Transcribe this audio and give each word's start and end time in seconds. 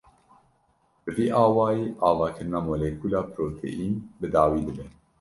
Bi 1.03 1.11
vî 1.17 1.27
awayî 1.43 1.85
avakirina 2.09 2.59
molekûla 2.69 3.21
proteîn 3.33 3.93
bi 4.19 4.27
dawî 4.35 4.61
dibe. 4.67 4.85